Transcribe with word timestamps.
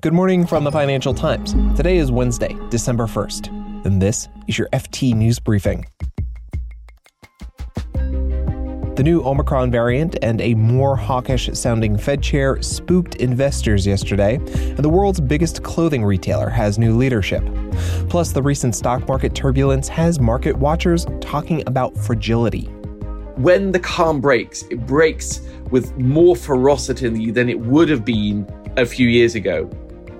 Good 0.00 0.12
morning 0.12 0.46
from 0.46 0.62
the 0.62 0.70
Financial 0.70 1.12
Times. 1.12 1.54
Today 1.76 1.96
is 1.96 2.12
Wednesday, 2.12 2.56
December 2.70 3.06
1st, 3.08 3.84
and 3.84 4.00
this 4.00 4.28
is 4.46 4.56
your 4.56 4.68
FT 4.68 5.12
News 5.12 5.40
Briefing. 5.40 5.86
The 7.94 9.02
new 9.02 9.24
Omicron 9.24 9.72
variant 9.72 10.14
and 10.22 10.40
a 10.40 10.54
more 10.54 10.94
hawkish 10.94 11.50
sounding 11.52 11.98
Fed 11.98 12.22
chair 12.22 12.62
spooked 12.62 13.16
investors 13.16 13.88
yesterday, 13.88 14.36
and 14.36 14.78
the 14.78 14.88
world's 14.88 15.18
biggest 15.18 15.64
clothing 15.64 16.04
retailer 16.04 16.48
has 16.48 16.78
new 16.78 16.96
leadership. 16.96 17.42
Plus, 18.08 18.30
the 18.30 18.42
recent 18.42 18.76
stock 18.76 19.08
market 19.08 19.34
turbulence 19.34 19.88
has 19.88 20.20
market 20.20 20.56
watchers 20.56 21.06
talking 21.20 21.64
about 21.66 21.96
fragility. 21.98 22.66
When 23.34 23.72
the 23.72 23.80
calm 23.80 24.20
breaks, 24.20 24.62
it 24.70 24.86
breaks 24.86 25.40
with 25.72 25.96
more 25.96 26.36
ferocity 26.36 27.32
than 27.32 27.48
it 27.48 27.58
would 27.58 27.88
have 27.88 28.04
been 28.04 28.48
a 28.76 28.86
few 28.86 29.08
years 29.08 29.34
ago. 29.34 29.68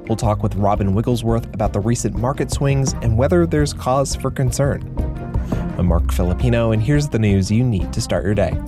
We'll 0.09 0.17
talk 0.17 0.43
with 0.43 0.55
Robin 0.55 0.95
Wigglesworth 0.95 1.53
about 1.53 1.75
the 1.75 1.81
recent 1.81 2.17
market 2.17 2.51
swings 2.51 2.95
and 3.03 3.19
whether 3.19 3.47
there's 3.47 3.75
cause 3.75 4.17
for 4.17 4.31
concern. 4.31 4.83
I'm 5.77 5.87
Marc 5.87 6.11
Filippino, 6.13 6.73
and 6.73 6.83
here's 6.83 7.09
the 7.09 7.19
news 7.19 7.51
you 7.51 7.63
need 7.63 7.93
to 7.93 8.01
start 8.01 8.25
your 8.25 8.35
day. 8.35 8.59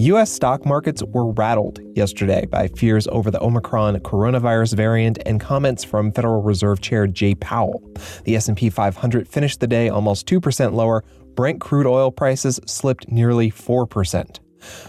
U.S. 0.00 0.30
stock 0.30 0.64
markets 0.64 1.02
were 1.02 1.32
rattled 1.32 1.80
yesterday 1.96 2.46
by 2.46 2.68
fears 2.68 3.08
over 3.08 3.32
the 3.32 3.42
Omicron 3.42 3.96
coronavirus 4.00 4.74
variant 4.74 5.18
and 5.26 5.40
comments 5.40 5.82
from 5.82 6.12
Federal 6.12 6.40
Reserve 6.40 6.80
Chair 6.80 7.08
Jay 7.08 7.34
Powell. 7.34 7.82
The 8.24 8.36
S&P 8.36 8.70
500 8.70 9.26
finished 9.26 9.58
the 9.58 9.66
day 9.66 9.88
almost 9.88 10.28
2% 10.28 10.72
lower, 10.74 11.02
Brent 11.38 11.60
crude 11.60 11.86
oil 11.86 12.10
prices 12.10 12.58
slipped 12.66 13.12
nearly 13.12 13.48
4%. 13.48 14.40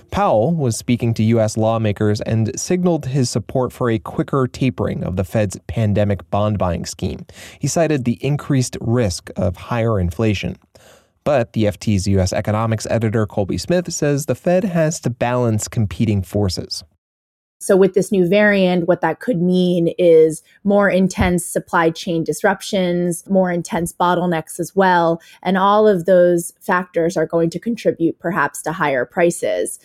Powell 0.10 0.56
was 0.56 0.76
speaking 0.76 1.14
to 1.14 1.24
U.S. 1.36 1.58
lawmakers 1.58 2.22
and 2.22 2.60
signaled 2.60 3.06
his 3.06 3.30
support 3.30 3.72
for 3.72 3.92
a 3.92 4.00
quicker 4.00 4.48
tapering 4.48 5.04
of 5.04 5.16
the 5.16 5.24
Fed's 5.24 5.60
pandemic 5.68 6.28
bond 6.32 6.58
buying 6.58 6.88
scheme. 6.88 7.24
He 7.60 7.68
cited 7.68 8.04
the 8.04 8.18
increased 8.26 8.78
risk 8.82 9.30
of 9.36 9.58
higher 9.58 10.00
inflation. 10.00 10.58
But 11.24 11.54
the 11.54 11.66
FT's 11.66 12.08
U.S. 12.08 12.34
economics 12.34 12.88
editor, 12.90 13.28
Colby 13.28 13.60
Smith, 13.60 13.94
says 13.94 14.26
the 14.26 14.34
Fed 14.34 14.64
has 14.64 15.00
to 15.02 15.12
balance 15.12 15.68
competing 15.68 16.24
forces. 16.24 16.84
So, 17.62 17.76
with 17.76 17.94
this 17.94 18.10
new 18.10 18.26
variant, 18.26 18.88
what 18.88 19.02
that 19.02 19.20
could 19.20 19.42
mean 19.42 19.94
is 19.98 20.44
more 20.64 20.90
intense 20.90 21.46
supply 21.46 21.90
chain 21.90 22.24
disruptions, 22.24 23.30
more 23.30 23.52
intense 23.52 23.92
bottlenecks 23.92 24.62
as 24.62 24.76
well. 24.78 25.22
And 25.44 25.58
all 25.58 25.86
of 25.86 26.06
those 26.06 26.54
factors 26.62 27.18
are 27.18 27.26
going 27.26 27.50
to 27.50 27.60
contribute 27.60 28.18
perhaps 28.18 28.62
to 28.62 28.72
higher 28.72 29.06
prices. 29.06 29.78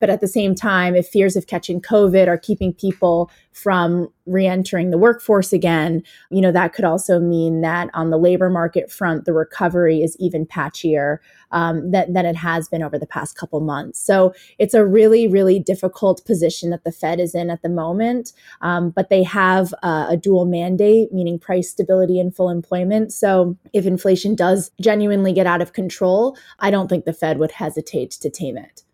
But 0.00 0.10
at 0.10 0.20
the 0.20 0.28
same 0.28 0.54
time, 0.54 0.94
if 0.94 1.08
fears 1.08 1.36
of 1.36 1.46
catching 1.46 1.80
COVID 1.80 2.28
are 2.28 2.38
keeping 2.38 2.72
people 2.72 3.30
from 3.52 4.08
re-entering 4.26 4.90
the 4.90 4.98
workforce 4.98 5.52
again, 5.52 6.02
you 6.30 6.40
know, 6.40 6.52
that 6.52 6.72
could 6.72 6.84
also 6.84 7.18
mean 7.18 7.62
that 7.62 7.88
on 7.94 8.10
the 8.10 8.18
labor 8.18 8.50
market 8.50 8.92
front, 8.92 9.24
the 9.24 9.32
recovery 9.32 10.02
is 10.02 10.16
even 10.20 10.46
patchier 10.46 11.18
um, 11.50 11.90
than, 11.90 12.12
than 12.12 12.26
it 12.26 12.36
has 12.36 12.68
been 12.68 12.82
over 12.82 12.98
the 12.98 13.06
past 13.06 13.36
couple 13.36 13.60
months. 13.60 13.98
So 13.98 14.32
it's 14.58 14.74
a 14.74 14.86
really, 14.86 15.26
really 15.26 15.58
difficult 15.58 16.24
position 16.24 16.70
that 16.70 16.84
the 16.84 16.92
Fed 16.92 17.18
is 17.18 17.34
in 17.34 17.50
at 17.50 17.62
the 17.62 17.68
moment. 17.68 18.32
Um, 18.60 18.90
but 18.90 19.08
they 19.08 19.22
have 19.22 19.74
a 19.82 20.16
dual 20.16 20.44
mandate, 20.44 21.12
meaning 21.12 21.38
price 21.38 21.70
stability 21.70 22.20
and 22.20 22.34
full 22.34 22.50
employment. 22.50 23.12
So 23.12 23.56
if 23.72 23.86
inflation 23.86 24.34
does 24.34 24.70
genuinely 24.80 25.32
get 25.32 25.46
out 25.46 25.62
of 25.62 25.72
control, 25.72 26.36
I 26.60 26.70
don't 26.70 26.88
think 26.88 27.04
the 27.04 27.12
Fed 27.12 27.38
would 27.38 27.52
hesitate 27.52 28.10
to 28.12 28.30
tame 28.30 28.58
it. 28.58 28.84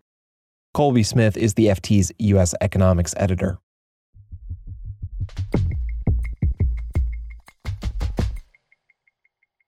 Colby 0.75 1.03
Smith 1.03 1.37
is 1.37 1.53
the 1.53 1.67
FT's 1.67 2.11
U.S. 2.19 2.53
economics 2.59 3.13
editor. 3.15 3.59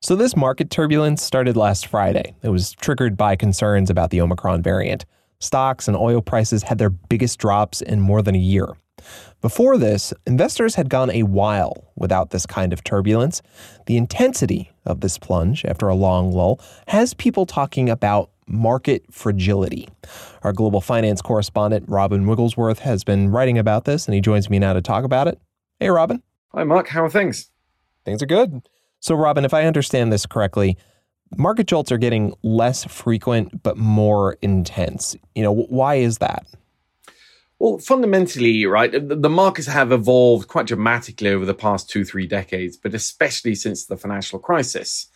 So, 0.02 0.18
this 0.18 0.36
market 0.36 0.70
turbulence 0.70 1.24
started 1.24 1.56
last 1.56 1.88
Friday. 1.88 2.36
It 2.44 2.50
was 2.50 2.74
triggered 2.74 3.16
by 3.16 3.38
concerns 3.38 3.90
about 3.90 4.10
the 4.10 4.20
Omicron 4.20 4.62
variant. 4.62 5.06
Stocks 5.40 5.88
and 5.88 5.96
oil 5.96 6.22
prices 6.22 6.64
had 6.64 6.78
their 6.78 6.90
biggest 6.90 7.40
drops 7.40 7.82
in 7.82 8.02
more 8.02 8.22
than 8.22 8.36
a 8.36 8.40
year. 8.40 8.68
Before 9.40 9.78
this, 9.78 10.14
investors 10.26 10.76
had 10.76 10.90
gone 10.90 11.10
a 11.12 11.24
while 11.24 11.90
without 11.96 12.32
this 12.32 12.46
kind 12.46 12.74
of 12.74 12.84
turbulence. 12.84 13.42
The 13.86 13.96
intensity 13.96 14.72
of 14.86 15.00
this 15.00 15.18
plunge 15.18 15.64
after 15.64 15.88
a 15.88 15.96
long 15.96 16.34
lull 16.34 16.60
has 16.88 17.14
people 17.14 17.46
talking 17.46 17.90
about 17.90 18.30
market 18.48 19.04
fragility. 19.12 19.88
Our 20.44 20.54
global 20.54 20.82
finance 20.82 21.22
correspondent, 21.22 21.86
Robin 21.88 22.26
Wigglesworth, 22.26 22.80
has 22.80 23.04
been 23.04 23.30
writing 23.30 23.58
about 23.58 23.86
this, 23.86 24.08
and 24.08 24.16
he 24.16 24.22
joins 24.22 24.50
me 24.50 24.60
now 24.60 24.74
to 24.74 24.82
talk 24.82 25.04
about 25.04 25.28
it. 25.28 25.40
Hey, 25.80 25.90
Robin. 25.90 26.24
Hi, 26.54 26.64
Marc. 26.64 26.88
How 26.88 27.04
are 27.04 27.10
things? 27.10 27.50
Things 28.06 28.24
are 28.24 28.28
good. 28.28 28.68
So, 29.00 29.16
Robin, 29.16 29.46
if 29.46 29.54
I 29.54 29.66
understand 29.66 30.12
this 30.12 30.26
correctly, 30.26 30.78
market 31.36 31.68
jolts 31.68 31.92
are 31.92 31.98
getting 31.98 32.34
less 32.42 32.86
frequent 32.86 33.62
but 33.64 33.78
more 33.78 34.38
intense. 34.42 35.16
You 35.36 35.44
know, 35.44 35.54
why 35.54 35.96
is 35.96 36.20
that? 36.20 36.46
Well, 37.60 37.80
fundamentally, 37.80 38.66
right, 38.68 38.92
the 38.92 39.30
markets 39.30 39.68
have 39.68 39.92
evolved 39.92 40.48
quite 40.48 40.68
dramatically 40.68 41.30
over 41.30 41.44
the 41.44 41.56
past 41.56 41.90
two, 41.90 42.06
three 42.06 42.28
decades, 42.28 42.78
but 42.78 42.94
especially 42.94 43.56
since 43.56 43.86
the 43.86 43.98
financial 43.98 44.38
crisis. 44.38 45.08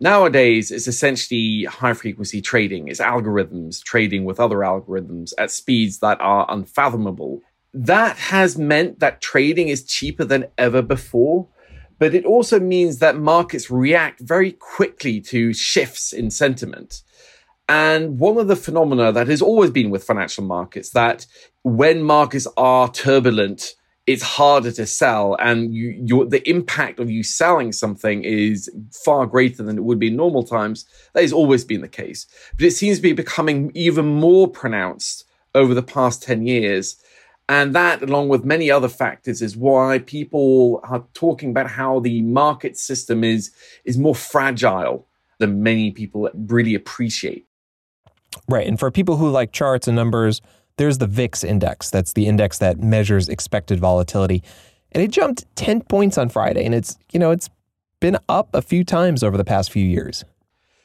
Nowadays, 0.00 0.70
it's 0.70 0.86
essentially 0.86 1.64
high 1.64 1.92
frequency 1.92 2.40
trading. 2.40 2.86
It's 2.88 3.00
algorithms 3.00 3.82
trading 3.82 4.24
with 4.24 4.38
other 4.38 4.58
algorithms 4.58 5.32
at 5.38 5.50
speeds 5.50 5.98
that 5.98 6.20
are 6.20 6.46
unfathomable. 6.48 7.40
That 7.74 8.16
has 8.16 8.56
meant 8.56 9.00
that 9.00 9.20
trading 9.20 9.68
is 9.68 9.84
cheaper 9.84 10.24
than 10.24 10.46
ever 10.56 10.82
before. 10.82 11.48
But 11.98 12.14
it 12.14 12.24
also 12.24 12.60
means 12.60 12.98
that 12.98 13.16
markets 13.16 13.70
react 13.70 14.20
very 14.20 14.52
quickly 14.52 15.20
to 15.22 15.52
shifts 15.52 16.12
in 16.12 16.30
sentiment. 16.30 17.02
And 17.68 18.18
one 18.18 18.38
of 18.38 18.46
the 18.46 18.56
phenomena 18.56 19.12
that 19.12 19.26
has 19.26 19.42
always 19.42 19.70
been 19.70 19.90
with 19.90 20.04
financial 20.04 20.44
markets 20.44 20.90
that 20.90 21.26
when 21.64 22.02
markets 22.02 22.46
are 22.56 22.88
turbulent, 22.88 23.74
it's 24.08 24.22
harder 24.22 24.72
to 24.72 24.86
sell 24.86 25.36
and 25.38 25.74
you, 25.74 26.26
the 26.26 26.48
impact 26.48 26.98
of 26.98 27.10
you 27.10 27.22
selling 27.22 27.72
something 27.72 28.24
is 28.24 28.70
far 29.04 29.26
greater 29.26 29.62
than 29.62 29.76
it 29.76 29.84
would 29.84 29.98
be 29.98 30.06
in 30.06 30.16
normal 30.16 30.42
times. 30.42 30.86
That 31.12 31.20
has 31.20 31.32
always 31.32 31.62
been 31.62 31.82
the 31.82 31.88
case. 31.88 32.26
But 32.56 32.64
it 32.64 32.70
seems 32.70 32.96
to 32.96 33.02
be 33.02 33.12
becoming 33.12 33.70
even 33.74 34.06
more 34.06 34.48
pronounced 34.48 35.24
over 35.54 35.74
the 35.74 35.82
past 35.82 36.22
10 36.22 36.46
years. 36.46 36.96
And 37.50 37.74
that 37.74 38.00
along 38.00 38.30
with 38.30 38.46
many 38.46 38.70
other 38.70 38.88
factors 38.88 39.42
is 39.42 39.58
why 39.58 39.98
people 39.98 40.80
are 40.84 41.04
talking 41.12 41.50
about 41.50 41.68
how 41.68 42.00
the 42.00 42.22
market 42.22 42.78
system 42.78 43.22
is 43.22 43.50
is 43.84 43.98
more 43.98 44.14
fragile 44.14 45.06
than 45.38 45.62
many 45.62 45.90
people 45.90 46.30
really 46.34 46.74
appreciate. 46.74 47.46
Right. 48.48 48.66
And 48.66 48.78
for 48.78 48.90
people 48.90 49.18
who 49.18 49.28
like 49.28 49.52
charts 49.52 49.86
and 49.86 49.96
numbers 49.96 50.40
there's 50.78 50.98
the 50.98 51.06
VIX 51.06 51.44
index. 51.44 51.90
That's 51.90 52.14
the 52.14 52.26
index 52.26 52.58
that 52.58 52.78
measures 52.78 53.28
expected 53.28 53.78
volatility. 53.78 54.42
And 54.92 55.02
it 55.02 55.10
jumped 55.10 55.44
10 55.56 55.82
points 55.82 56.16
on 56.16 56.30
Friday. 56.30 56.64
And 56.64 56.74
it's, 56.74 56.96
you 57.12 57.18
know, 57.18 57.30
it's 57.30 57.50
been 58.00 58.16
up 58.28 58.48
a 58.54 58.62
few 58.62 58.84
times 58.84 59.22
over 59.22 59.36
the 59.36 59.44
past 59.44 59.70
few 59.70 59.84
years. 59.84 60.24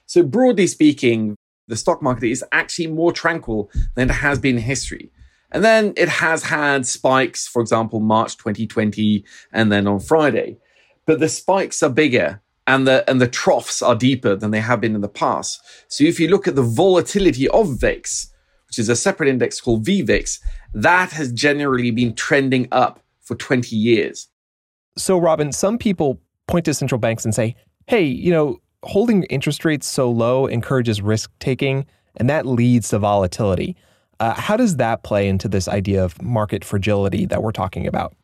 So, 0.06 0.24
broadly 0.24 0.68
speaking, 0.68 1.36
the 1.68 1.78
stock 1.78 2.02
market 2.02 2.28
is 2.28 2.44
actually 2.52 2.88
more 2.88 3.14
tranquil 3.14 3.72
than 3.96 4.10
it 4.10 4.14
has 4.14 4.40
been 4.40 4.58
in 4.58 4.64
history. 4.64 5.12
And 5.52 5.64
then 5.64 5.94
it 5.96 6.10
has 6.10 6.44
had 6.44 6.86
spikes, 6.86 7.48
for 7.48 7.62
example, 7.62 8.00
March 8.00 8.38
2020 8.38 9.24
and 9.54 9.72
then 9.72 9.88
on 9.88 10.00
Friday. 10.00 10.58
But 11.06 11.20
the 11.20 11.30
spikes 11.30 11.84
are 11.84 11.90
bigger 11.90 12.42
and 12.66 12.88
the 12.88 13.08
and 13.10 13.22
the 13.22 13.28
troughs 13.28 13.82
are 13.82 13.96
deeper 13.96 14.36
than 14.36 14.52
they 14.52 14.62
have 14.62 14.82
been 14.82 14.96
in 14.96 15.02
the 15.02 15.08
past. 15.08 15.62
So 15.88 16.04
if 16.04 16.20
you 16.20 16.28
look 16.28 16.48
at 16.48 16.56
the 16.56 16.64
volatility 16.64 17.48
of 17.50 17.80
VIX, 17.80 18.33
which 18.74 18.80
is 18.80 18.90
a 18.90 18.96
separate 18.96 19.30
index 19.30 19.62
called 19.62 19.86
VVIX, 19.86 20.40
that 20.74 21.12
has 21.12 21.32
generally 21.32 21.92
been 21.92 22.16
trending 22.16 22.68
up 22.72 23.00
for 23.22 23.36
20 23.36 23.76
years. 23.76 24.30
So, 24.98 25.16
Robin, 25.20 25.52
some 25.52 25.78
people 25.78 26.20
point 26.48 26.66
to 26.66 26.74
central 26.74 26.98
banks 26.98 27.24
and 27.24 27.36
say, 27.36 27.56
hey, 27.86 28.02
you 28.02 28.32
know, 28.32 28.60
holding 28.82 29.26
interest 29.26 29.64
rates 29.64 29.86
so 29.86 30.10
low 30.10 30.48
encourages 30.48 31.04
risk 31.04 31.30
taking, 31.38 31.86
and 32.18 32.28
that 32.32 32.48
leads 32.48 32.90
to 32.90 32.98
volatility. 32.98 33.76
Uh, 34.20 34.34
how 34.34 34.58
does 34.58 34.78
that 34.78 35.04
play 35.04 35.28
into 35.28 35.48
this 35.48 35.68
idea 35.68 36.04
of 36.04 36.20
market 36.20 36.66
fragility 36.66 37.28
that 37.28 37.44
we're 37.44 37.52
talking 37.52 37.86
about? 37.86 38.16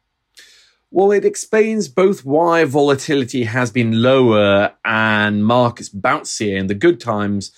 Well, 0.90 1.12
it 1.12 1.26
explains 1.26 1.88
both 1.88 2.26
why 2.26 2.64
volatility 2.64 3.44
has 3.44 3.70
been 3.70 4.02
lower 4.02 4.74
and 4.84 5.46
markets 5.46 5.90
bouncier 5.90 6.58
in 6.58 6.66
the 6.66 6.74
good 6.74 7.00
times 7.00 7.52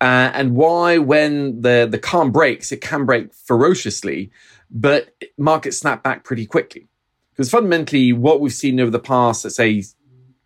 uh, 0.00 0.30
and 0.32 0.54
why 0.54 0.98
when 0.98 1.62
the, 1.62 1.88
the 1.90 1.98
calm 1.98 2.30
breaks, 2.30 2.70
it 2.72 2.80
can 2.80 3.04
break 3.04 3.34
ferociously, 3.34 4.30
but 4.70 5.14
markets 5.36 5.78
snap 5.78 6.02
back 6.02 6.24
pretty 6.24 6.46
quickly. 6.46 6.86
Because 7.32 7.50
fundamentally, 7.50 8.12
what 8.12 8.40
we've 8.40 8.52
seen 8.52 8.80
over 8.80 8.90
the 8.90 8.98
past, 8.98 9.44
let's 9.44 9.56
say, 9.56 9.82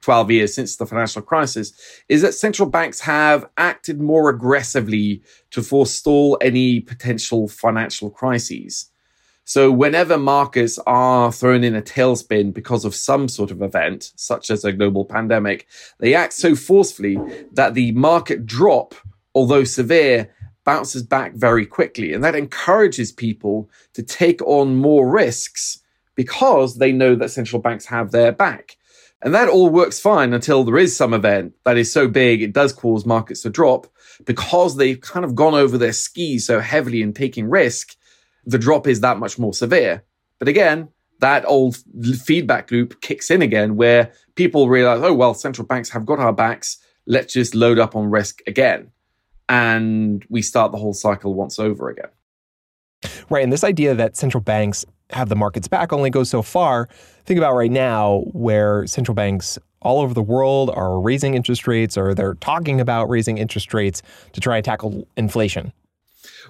12 0.02 0.30
years 0.30 0.54
since 0.54 0.76
the 0.76 0.86
financial 0.86 1.22
crisis 1.22 1.72
is 2.08 2.22
that 2.22 2.34
central 2.34 2.68
banks 2.68 3.00
have 3.00 3.48
acted 3.56 4.00
more 4.00 4.28
aggressively 4.28 5.22
to 5.50 5.62
forestall 5.62 6.36
any 6.40 6.80
potential 6.80 7.48
financial 7.48 8.10
crises. 8.10 8.90
So, 9.44 9.72
whenever 9.72 10.18
markets 10.18 10.78
are 10.86 11.32
thrown 11.32 11.64
in 11.64 11.74
a 11.74 11.82
tailspin 11.82 12.54
because 12.54 12.84
of 12.84 12.94
some 12.94 13.28
sort 13.28 13.50
of 13.50 13.60
event, 13.60 14.12
such 14.14 14.50
as 14.50 14.64
a 14.64 14.72
global 14.72 15.04
pandemic, 15.04 15.66
they 15.98 16.14
act 16.14 16.32
so 16.32 16.54
forcefully 16.54 17.18
that 17.52 17.74
the 17.74 17.90
market 17.92 18.46
drop, 18.46 18.94
although 19.34 19.64
severe, 19.64 20.30
bounces 20.64 21.02
back 21.02 21.34
very 21.34 21.66
quickly. 21.66 22.12
And 22.12 22.22
that 22.22 22.36
encourages 22.36 23.10
people 23.10 23.68
to 23.94 24.02
take 24.02 24.40
on 24.42 24.76
more 24.76 25.10
risks 25.10 25.80
because 26.14 26.76
they 26.76 26.92
know 26.92 27.14
that 27.16 27.30
central 27.30 27.60
banks 27.60 27.86
have 27.86 28.10
their 28.10 28.32
back. 28.32 28.76
And 29.22 29.34
that 29.34 29.48
all 29.48 29.70
works 29.70 30.00
fine 30.00 30.32
until 30.32 30.64
there 30.64 30.78
is 30.78 30.96
some 30.96 31.14
event 31.14 31.54
that 31.64 31.78
is 31.78 31.92
so 31.92 32.08
big 32.08 32.42
it 32.42 32.52
does 32.52 32.72
cause 32.72 33.06
markets 33.06 33.42
to 33.42 33.50
drop 33.50 33.86
because 34.24 34.76
they've 34.76 35.00
kind 35.00 35.24
of 35.24 35.34
gone 35.34 35.54
over 35.54 35.78
their 35.78 35.92
skis 35.92 36.46
so 36.46 36.60
heavily 36.60 37.02
in 37.02 37.12
taking 37.12 37.48
risk 37.48 37.96
the 38.44 38.58
drop 38.58 38.86
is 38.86 39.00
that 39.00 39.18
much 39.18 39.38
more 39.38 39.54
severe. 39.54 40.04
But 40.38 40.48
again, 40.48 40.88
that 41.20 41.44
old 41.46 41.76
feedback 42.24 42.70
loop 42.70 43.00
kicks 43.00 43.30
in 43.30 43.42
again 43.42 43.76
where 43.76 44.12
people 44.34 44.68
realize, 44.68 45.00
oh, 45.02 45.14
well, 45.14 45.34
central 45.34 45.66
banks 45.66 45.90
have 45.90 46.06
got 46.06 46.18
our 46.18 46.32
backs. 46.32 46.78
Let's 47.06 47.32
just 47.34 47.54
load 47.54 47.78
up 47.78 47.94
on 47.94 48.10
risk 48.10 48.40
again. 48.46 48.90
And 49.48 50.24
we 50.28 50.42
start 50.42 50.72
the 50.72 50.78
whole 50.78 50.94
cycle 50.94 51.34
once 51.34 51.58
over 51.58 51.90
again. 51.90 52.08
Right. 53.28 53.42
And 53.42 53.52
this 53.52 53.64
idea 53.64 53.94
that 53.94 54.16
central 54.16 54.40
banks 54.40 54.84
have 55.10 55.28
the 55.28 55.36
markets 55.36 55.68
back 55.68 55.92
only 55.92 56.10
goes 56.10 56.30
so 56.30 56.42
far. 56.42 56.88
Think 57.24 57.38
about 57.38 57.54
right 57.54 57.70
now 57.70 58.24
where 58.32 58.86
central 58.86 59.14
banks 59.14 59.58
all 59.80 60.00
over 60.00 60.14
the 60.14 60.22
world 60.22 60.70
are 60.70 61.00
raising 61.00 61.34
interest 61.34 61.66
rates 61.66 61.98
or 61.98 62.14
they're 62.14 62.34
talking 62.34 62.80
about 62.80 63.08
raising 63.08 63.38
interest 63.38 63.74
rates 63.74 64.00
to 64.32 64.40
try 64.40 64.56
and 64.56 64.64
tackle 64.64 65.06
inflation 65.16 65.72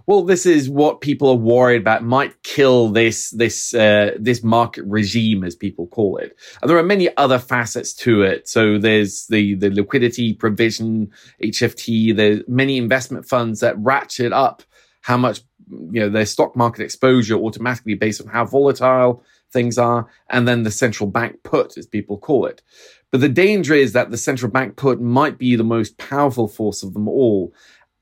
well, 0.07 0.23
this 0.23 0.47
is 0.47 0.69
what 0.69 1.01
people 1.01 1.29
are 1.29 1.37
worried 1.37 1.81
about 1.81 2.05
might 2.05 2.43
kill 2.43 2.89
this 2.89 3.31
this 3.31 3.75
uh, 3.75 4.13
this 4.19 4.43
market 4.43 4.85
regime, 4.87 5.45
as 5.45 5.55
people 5.55 5.87
call 5.87 6.17
it. 6.17 6.37
And 6.61 6.71
there 6.71 6.79
are 6.79 6.83
many 6.83 7.15
other 7.17 7.39
facets 7.39 7.93
to 7.95 8.23
it. 8.23 8.49
So 8.49 8.79
there's 8.79 9.27
the 9.29 9.55
the 9.55 9.71
liquidity 9.71 10.35
provision, 10.35 11.11
HFT. 11.43 12.15
There's 12.17 12.41
many 12.49 12.77
investment 12.77 13.29
funds 13.29 13.61
that 13.61 13.79
ratchet 13.79 14.33
up 14.33 14.63
how 15.03 15.17
much 15.17 15.41
you 15.69 16.01
know 16.01 16.09
their 16.09 16.27
stock 16.27 16.57
market 16.57 16.83
exposure 16.83 17.35
automatically 17.35 17.95
based 17.95 18.21
on 18.21 18.29
how 18.29 18.45
volatile 18.45 19.23
things 19.53 19.79
are, 19.79 20.09
and 20.31 20.49
then 20.49 20.63
the 20.63 20.71
central 20.71 21.09
bank 21.09 21.43
put, 21.43 21.77
as 21.77 21.87
people 21.87 22.19
call 22.19 22.47
it. 22.47 22.63
But 23.11 23.21
the 23.21 23.29
danger 23.29 23.75
is 23.75 23.93
that 23.93 24.11
the 24.11 24.17
central 24.17 24.51
bank 24.51 24.77
put 24.77 25.01
might 25.01 25.39
be 25.39 25.55
the 25.55 25.65
most 25.65 25.99
powerful 25.99 26.49
force 26.49 26.83
of 26.83 26.95
them 26.95 27.07
all. 27.07 27.53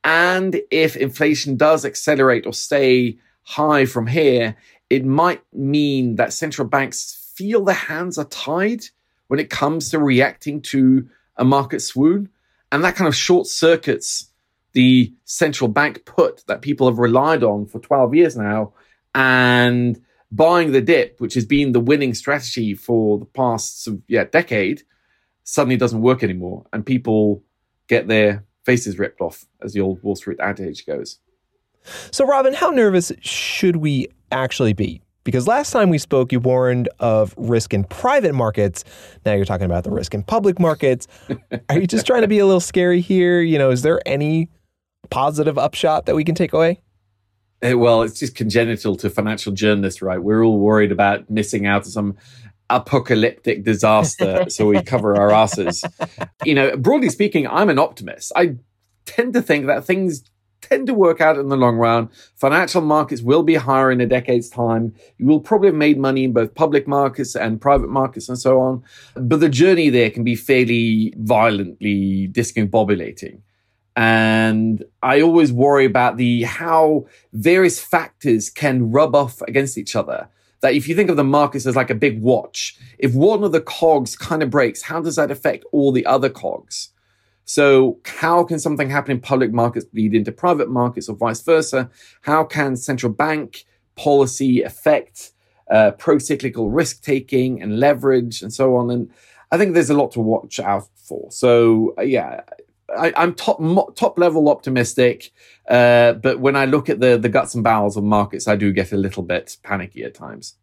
And 0.05 0.61
if 0.71 0.97
inflation 0.97 1.57
does 1.57 1.85
accelerate 1.85 2.47
or 2.47 2.53
stay 2.53 3.19
high 3.43 3.85
from 3.85 4.07
here, 4.07 4.57
it 4.89 5.05
might 5.05 5.43
mean 5.53 6.17
that 6.17 6.33
central 6.33 6.67
banks 6.67 7.33
feel 7.35 7.65
their 7.65 7.75
hands 7.75 8.19
are 8.19 8.25
tied 8.25 8.85
when 9.29 9.41
it 9.41 9.51
comes 9.51 9.91
to 9.91 9.99
reacting 9.99 10.61
to 10.61 11.09
a 11.37 11.45
market 11.45 11.81
swoon. 11.81 12.29
And 12.73 12.85
that 12.85 12.97
kind 12.97 13.09
of 13.09 13.15
short 13.15 13.47
circuits 13.47 14.27
the 14.73 15.13
central 15.25 15.69
bank 15.69 16.05
put 16.05 16.47
that 16.47 16.63
people 16.63 16.89
have 16.89 16.99
relied 16.99 17.43
on 17.43 17.67
for 17.67 17.81
12 17.81 18.15
years 18.15 18.37
now. 18.37 18.73
And 19.15 20.01
buying 20.31 20.73
the 20.73 20.81
dip, 20.81 21.21
which 21.21 21.35
has 21.35 21.45
been 21.45 21.73
the 21.73 21.81
winning 21.81 22.15
strategy 22.15 22.75
for 22.75 23.19
the 23.19 23.25
past 23.25 23.89
yeah, 24.07 24.25
decade, 24.25 24.83
suddenly 25.43 25.77
doesn't 25.77 26.03
work 26.03 26.23
anymore. 26.23 26.67
And 26.73 26.87
people 26.87 27.43
get 27.89 28.07
their 28.07 28.45
faces 28.65 28.99
ripped 28.99 29.21
off, 29.21 29.47
as 29.63 29.73
the 29.73 29.81
old 29.81 30.03
Wall 30.03 30.17
Street 30.17 30.39
adage 30.41 30.87
goes. 30.87 31.19
So, 32.11 32.27
Robin, 32.27 32.53
how 32.55 32.71
nervous 32.71 33.11
should 33.21 33.77
we 33.77 34.09
actually 34.31 34.73
be? 34.73 35.03
Because 35.25 35.47
last 35.47 35.71
time 35.71 35.91
we 35.91 35.99
spoke, 35.99 36.33
you 36.33 36.41
warned 36.41 36.89
of 36.99 37.35
risk 37.37 37.75
in 37.75 37.85
private 37.85 38.35
markets. 38.35 38.85
Now 39.27 39.35
you're 39.35 39.45
talking 39.45 39.67
about 39.67 39.85
the 39.85 39.91
risk 39.91 40.15
in 40.15 40.23
public 40.23 40.59
markets. 40.59 41.07
Are 41.69 41.79
you 41.79 41.87
just 41.87 42.07
trying 42.07 42.23
to 42.23 42.29
be 42.29 42.39
a 42.39 42.47
little 42.47 42.61
scary 42.61 43.01
here? 43.01 43.43
You 43.43 43.59
know, 43.59 43.71
is 43.71 43.83
there 43.83 44.01
any 44.07 44.49
positive 45.11 45.59
upshot 45.59 46.07
that 46.07 46.15
we 46.15 46.25
can 46.25 46.35
take 46.35 46.53
away? 46.53 46.81
Eh, 47.63 47.75
well, 47.75 48.03
it's 48.03 48.19
just 48.19 48.35
congenital 48.35 48.97
to 48.97 49.11
financial 49.11 49.53
journalists, 49.53 50.01
right? 50.01 50.23
We're 50.23 50.43
all 50.43 50.59
worried 50.59 50.93
about 50.93 51.29
missing 51.29 51.67
out 51.67 51.83
on 51.83 51.91
some 51.91 52.17
apocalyptic 52.71 53.65
disaster, 53.65 54.47
so 54.49 54.67
we 54.67 54.83
cover 54.83 55.17
our 55.17 55.31
asses. 55.31 55.85
You 56.45 56.55
know, 56.55 56.77
broadly 56.77 57.11
speaking, 57.11 57.47
I'm 57.47 57.69
an 57.69 57.79
optimist. 57.79 58.33
I 58.37 58.57
tend 59.05 59.35
to 59.35 59.43
think 59.43 59.67
that 59.67 59.85
things 59.85 60.23
tend 60.61 60.87
to 60.87 60.95
work 60.95 61.21
out 61.21 61.39
in 61.39 61.49
the 61.49 61.57
long 61.57 61.77
run. 61.77 62.11
Financial 62.37 62.81
markets 62.81 63.23
will 63.23 63.43
be 63.43 63.55
higher 63.55 63.91
in 63.91 64.01
a 64.01 64.07
decade's 64.07 64.49
time. 64.49 64.95
You 65.19 65.27
will 65.27 65.41
probably 65.41 65.69
have 65.69 65.75
made 65.75 65.99
money 65.99 66.25
in 66.25 66.33
both 66.33 66.55
public 66.55 66.87
markets 66.87 67.35
and 67.35 67.61
private 67.61 67.89
markets 67.89 68.29
and 68.29 68.39
so 68.39 68.61
on. 68.61 68.83
But 69.15 69.41
the 69.41 69.49
journey 69.49 69.91
there 69.91 70.11
can 70.11 70.25
be 70.25 70.37
fairly 70.37 71.15
violently 71.17 72.29
discombobulating. 72.29 73.41
And 73.97 74.85
I 75.03 75.21
always 75.21 75.53
worry 75.53 75.85
about 75.85 76.17
the 76.17 76.45
how 76.45 77.07
various 77.33 77.81
factors 77.81 78.49
can 78.49 78.91
rub 78.91 79.15
off 79.15 79.43
against 79.43 79.77
each 79.77 79.97
other 79.97 80.29
that 80.61 80.75
if 80.75 80.89
you 80.89 80.95
think 80.95 81.11
of 81.11 81.17
the 81.17 81.25
markets 81.25 81.67
as 81.67 81.77
like 81.77 81.91
a 81.91 81.95
big 81.95 82.21
watch, 82.21 82.77
if 82.99 83.15
one 83.15 83.43
of 83.45 83.53
the 83.53 83.61
cogs 83.61 84.17
kind 84.17 84.43
of 84.43 84.51
breaks, 84.51 84.83
how 84.83 85.01
does 85.01 85.17
that 85.17 85.31
affect 85.31 85.65
all 85.73 85.93
the 85.93 86.07
other 86.07 86.29
cogs? 86.29 86.91
So, 87.45 87.99
how 88.05 88.45
can 88.45 88.61
something 88.61 88.91
happen 88.91 89.11
in 89.11 89.21
public 89.21 89.53
markets 89.53 89.85
bleed 89.85 90.15
into 90.15 90.31
private 90.31 90.71
markets 90.71 91.09
or 91.09 91.17
vice 91.17 91.41
versa? 91.41 91.91
How 92.21 92.45
can 92.45 92.77
central 92.77 93.13
bank 93.13 93.65
policy 93.97 94.63
affect 94.63 95.33
uh, 95.69 95.93
pro 95.93 96.19
cyclical 96.19 96.71
risk 96.71 97.03
taking 97.03 97.61
and 97.61 97.81
leverage 97.81 98.41
and 98.41 98.53
so 98.53 98.77
on? 98.77 98.91
And 98.91 99.11
I 99.51 99.59
think 99.59 99.75
there's 99.75 99.91
a 99.91 99.97
lot 99.97 100.13
to 100.13 100.21
watch 100.21 100.61
out 100.61 100.87
for. 100.95 101.31
So, 101.33 101.95
uh, 101.99 102.03
yeah, 102.03 102.43
I, 102.99 103.13
am 103.17 103.35
top 103.35 103.61
top 103.97 104.19
level 104.19 104.49
optimistic, 104.49 105.33
uh, 105.69 106.15
but 106.15 106.41
when 106.41 106.57
I 106.57 106.65
look 106.65 106.89
at 106.89 107.01
the 107.01 107.19
the 107.19 107.29
guts 107.29 107.55
and 107.55 107.65
bowels 107.65 107.97
of 107.97 108.05
markets, 108.05 108.49
I 108.49 108.57
do 108.57 108.73
get 108.73 108.93
a 108.93 108.97
little 108.97 109.23
bit 109.23 109.57
panicky 109.63 110.03
at 110.03 110.15
times. 110.15 110.57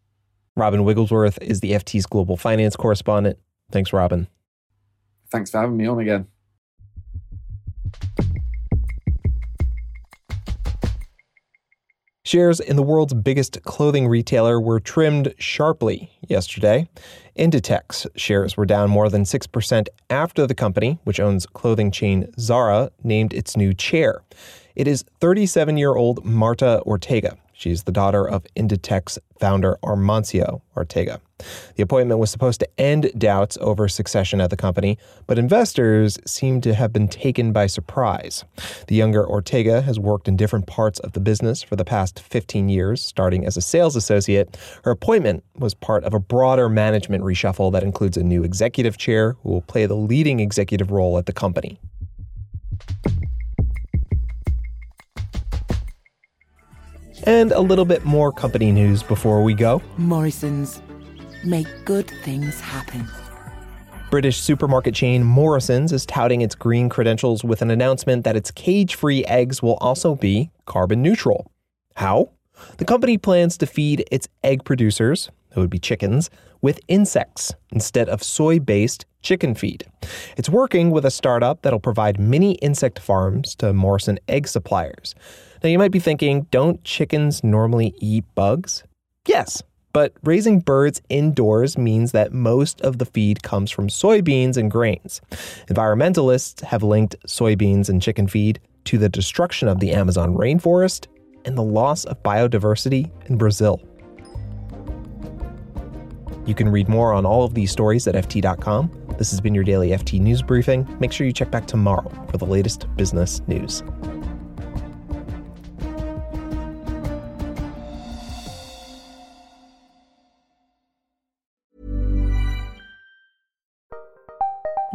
Robin 0.56 0.84
Wigglesworth 0.84 1.38
is 1.40 1.60
the 1.60 1.72
FT's 1.72 2.06
global 2.06 2.36
finance 2.36 2.74
correspondent. 2.76 3.38
Thanks, 3.70 3.92
Robin. 3.92 4.26
Thanks 5.30 5.50
for 5.50 5.58
having 5.58 5.76
me 5.76 5.86
on 5.86 6.00
again. 6.00 6.26
Shares 12.28 12.60
in 12.60 12.76
the 12.76 12.82
world's 12.82 13.14
biggest 13.14 13.62
clothing 13.62 14.06
retailer 14.06 14.60
were 14.60 14.80
trimmed 14.80 15.32
sharply 15.38 16.10
yesterday. 16.28 16.86
Inditex 17.38 18.06
shares 18.16 18.54
were 18.54 18.66
down 18.66 18.90
more 18.90 19.08
than 19.08 19.22
6% 19.22 19.86
after 20.10 20.46
the 20.46 20.54
company, 20.54 20.98
which 21.04 21.20
owns 21.20 21.46
clothing 21.46 21.90
chain 21.90 22.30
Zara, 22.38 22.90
named 23.02 23.32
its 23.32 23.56
new 23.56 23.72
chair. 23.72 24.20
It 24.76 24.86
is 24.86 25.06
37 25.20 25.78
year 25.78 25.94
old 25.94 26.22
Marta 26.22 26.82
Ortega. 26.82 27.38
She's 27.58 27.82
the 27.82 27.90
daughter 27.90 28.24
of 28.24 28.46
Inditex 28.54 29.18
founder 29.40 29.78
Amancio 29.82 30.60
Ortega. 30.76 31.20
The 31.74 31.82
appointment 31.82 32.20
was 32.20 32.30
supposed 32.30 32.60
to 32.60 32.68
end 32.80 33.10
doubts 33.18 33.58
over 33.60 33.88
succession 33.88 34.40
at 34.40 34.50
the 34.50 34.56
company, 34.56 34.96
but 35.26 35.40
investors 35.40 36.20
seem 36.24 36.60
to 36.60 36.72
have 36.72 36.92
been 36.92 37.08
taken 37.08 37.52
by 37.52 37.66
surprise. 37.66 38.44
The 38.86 38.94
younger 38.94 39.28
Ortega 39.28 39.82
has 39.82 39.98
worked 39.98 40.28
in 40.28 40.36
different 40.36 40.68
parts 40.68 41.00
of 41.00 41.14
the 41.14 41.20
business 41.20 41.60
for 41.60 41.74
the 41.74 41.84
past 41.84 42.20
15 42.20 42.68
years, 42.68 43.02
starting 43.02 43.44
as 43.44 43.56
a 43.56 43.60
sales 43.60 43.96
associate. 43.96 44.56
Her 44.84 44.92
appointment 44.92 45.42
was 45.56 45.74
part 45.74 46.04
of 46.04 46.14
a 46.14 46.20
broader 46.20 46.68
management 46.68 47.24
reshuffle 47.24 47.72
that 47.72 47.82
includes 47.82 48.16
a 48.16 48.22
new 48.22 48.44
executive 48.44 48.98
chair 48.98 49.32
who 49.42 49.48
will 49.48 49.62
play 49.62 49.84
the 49.86 49.96
leading 49.96 50.38
executive 50.38 50.92
role 50.92 51.18
at 51.18 51.26
the 51.26 51.32
company. 51.32 51.80
And 57.28 57.52
a 57.52 57.60
little 57.60 57.84
bit 57.84 58.06
more 58.06 58.32
company 58.32 58.72
news 58.72 59.02
before 59.02 59.42
we 59.42 59.52
go. 59.52 59.82
Morrisons. 59.98 60.80
Make 61.44 61.66
good 61.84 62.08
things 62.08 62.58
happen. 62.58 63.06
British 64.10 64.40
supermarket 64.40 64.94
chain 64.94 65.22
Morrisons 65.24 65.92
is 65.92 66.06
touting 66.06 66.40
its 66.40 66.54
green 66.54 66.88
credentials 66.88 67.44
with 67.44 67.60
an 67.60 67.70
announcement 67.70 68.24
that 68.24 68.34
its 68.34 68.50
cage 68.50 68.94
free 68.94 69.26
eggs 69.26 69.62
will 69.62 69.74
also 69.74 70.14
be 70.14 70.50
carbon 70.64 71.02
neutral. 71.02 71.52
How? 71.96 72.30
The 72.78 72.86
company 72.86 73.18
plans 73.18 73.58
to 73.58 73.66
feed 73.66 74.06
its 74.10 74.26
egg 74.42 74.64
producers, 74.64 75.30
who 75.52 75.60
would 75.60 75.70
be 75.70 75.78
chickens, 75.78 76.30
with 76.60 76.80
insects 76.88 77.52
instead 77.70 78.08
of 78.08 78.22
soy 78.22 78.58
based 78.58 79.06
chicken 79.22 79.54
feed. 79.54 79.84
It's 80.36 80.48
working 80.48 80.90
with 80.90 81.04
a 81.04 81.10
startup 81.10 81.62
that'll 81.62 81.80
provide 81.80 82.18
mini 82.20 82.52
insect 82.56 82.98
farms 82.98 83.54
to 83.56 83.72
Morrison 83.72 84.18
egg 84.28 84.48
suppliers. 84.48 85.14
Now, 85.62 85.70
you 85.70 85.78
might 85.78 85.90
be 85.90 85.98
thinking, 85.98 86.46
don't 86.50 86.82
chickens 86.84 87.42
normally 87.42 87.94
eat 87.98 88.24
bugs? 88.34 88.84
Yes, 89.26 89.62
But 89.92 90.12
raising 90.22 90.60
birds 90.60 91.00
indoors 91.08 91.78
means 91.78 92.12
that 92.12 92.32
most 92.32 92.80
of 92.82 92.98
the 92.98 93.06
feed 93.06 93.42
comes 93.42 93.70
from 93.70 93.88
soybeans 93.88 94.56
and 94.56 94.70
grains. 94.70 95.20
Environmentalists 95.68 96.60
have 96.62 96.82
linked 96.82 97.16
soybeans 97.26 97.88
and 97.88 98.02
chicken 98.02 98.28
feed 98.28 98.60
to 98.84 98.98
the 98.98 99.08
destruction 99.08 99.66
of 99.66 99.80
the 99.80 99.92
Amazon 99.92 100.34
rainforest 100.34 101.06
and 101.44 101.56
the 101.56 101.62
loss 101.62 102.04
of 102.04 102.22
biodiversity 102.22 103.10
in 103.28 103.38
Brazil. 103.38 103.80
You 106.48 106.54
can 106.54 106.70
read 106.70 106.88
more 106.88 107.12
on 107.12 107.26
all 107.26 107.44
of 107.44 107.52
these 107.52 107.70
stories 107.70 108.08
at 108.08 108.14
FT.com. 108.14 108.90
This 109.18 109.30
has 109.32 109.38
been 109.38 109.54
your 109.54 109.64
daily 109.64 109.90
FT 109.90 110.18
News 110.18 110.40
Briefing. 110.40 110.88
Make 110.98 111.12
sure 111.12 111.26
you 111.26 111.32
check 111.32 111.50
back 111.50 111.66
tomorrow 111.66 112.10
for 112.30 112.38
the 112.38 112.46
latest 112.46 112.86
business 112.96 113.42
news. 113.46 113.82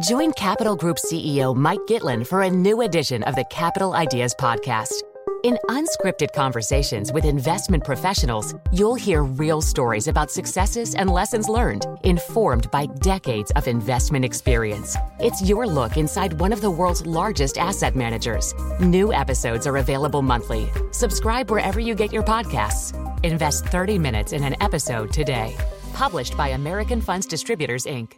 Join 0.02 0.32
Capital 0.32 0.74
Group 0.74 0.96
CEO 0.96 1.54
Mike 1.54 1.78
Gitlin 1.88 2.26
for 2.26 2.42
a 2.42 2.50
new 2.50 2.80
edition 2.80 3.22
of 3.22 3.36
the 3.36 3.44
Capital 3.44 3.94
Ideas 3.94 4.34
Podcast. 4.34 5.02
In 5.44 5.58
unscripted 5.68 6.32
conversations 6.32 7.12
with 7.12 7.26
investment 7.26 7.84
professionals, 7.84 8.54
you'll 8.72 8.94
hear 8.94 9.22
real 9.22 9.60
stories 9.60 10.08
about 10.08 10.30
successes 10.30 10.94
and 10.94 11.10
lessons 11.10 11.50
learned, 11.50 11.84
informed 12.02 12.70
by 12.70 12.86
decades 12.86 13.50
of 13.50 13.68
investment 13.68 14.24
experience. 14.24 14.96
It's 15.20 15.42
your 15.42 15.66
look 15.66 15.98
inside 15.98 16.40
one 16.40 16.50
of 16.50 16.62
the 16.62 16.70
world's 16.70 17.04
largest 17.04 17.58
asset 17.58 17.94
managers. 17.94 18.54
New 18.80 19.12
episodes 19.12 19.66
are 19.66 19.76
available 19.76 20.22
monthly. 20.22 20.66
Subscribe 20.92 21.50
wherever 21.50 21.78
you 21.78 21.94
get 21.94 22.10
your 22.10 22.22
podcasts. 22.22 22.94
Invest 23.22 23.66
30 23.66 23.98
minutes 23.98 24.32
in 24.32 24.44
an 24.44 24.56
episode 24.62 25.12
today. 25.12 25.54
Published 25.92 26.38
by 26.38 26.48
American 26.48 27.02
Funds 27.02 27.26
Distributors, 27.26 27.84
Inc. 27.84 28.14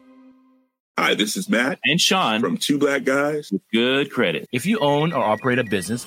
Hi, 0.97 1.15
this 1.15 1.37
is 1.37 1.49
Matt 1.49 1.81
and 1.85 2.01
Sean 2.01 2.41
from 2.41 2.57
Two 2.57 2.79
Black 2.79 3.03
Guys 3.03 3.51
with 3.51 3.63
Good 3.73 4.13
Credit. 4.13 4.47
If 4.53 4.65
you 4.65 4.79
own 4.79 5.13
or 5.13 5.25
operate 5.25 5.59
a 5.59 5.65
business, 5.65 6.07